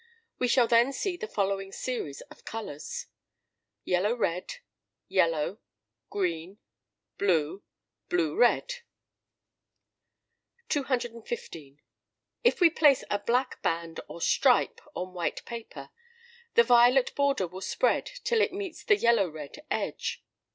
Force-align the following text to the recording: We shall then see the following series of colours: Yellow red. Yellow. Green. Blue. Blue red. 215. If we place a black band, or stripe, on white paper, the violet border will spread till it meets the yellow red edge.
We 0.39 0.47
shall 0.47 0.65
then 0.67 0.93
see 0.93 1.15
the 1.15 1.27
following 1.27 1.71
series 1.71 2.21
of 2.21 2.43
colours: 2.43 3.05
Yellow 3.83 4.15
red. 4.15 4.55
Yellow. 5.07 5.59
Green. 6.09 6.57
Blue. 7.19 7.61
Blue 8.09 8.35
red. 8.35 8.73
215. 10.69 11.81
If 12.43 12.59
we 12.59 12.71
place 12.71 13.03
a 13.11 13.19
black 13.19 13.61
band, 13.61 13.99
or 14.07 14.21
stripe, 14.21 14.81
on 14.95 15.13
white 15.13 15.45
paper, 15.45 15.91
the 16.55 16.63
violet 16.63 17.13
border 17.13 17.45
will 17.45 17.61
spread 17.61 18.07
till 18.23 18.41
it 18.41 18.51
meets 18.53 18.83
the 18.83 18.95
yellow 18.97 19.29
red 19.29 19.63
edge. 19.69 20.23